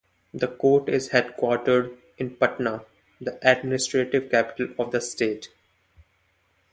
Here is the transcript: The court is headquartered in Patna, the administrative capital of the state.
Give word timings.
The 0.33 0.47
court 0.47 0.89
is 0.89 1.09
headquartered 1.09 1.95
in 2.17 2.35
Patna, 2.35 2.83
the 3.19 3.37
administrative 3.47 4.31
capital 4.31 4.69
of 4.79 4.91
the 4.91 4.99
state. 4.99 5.49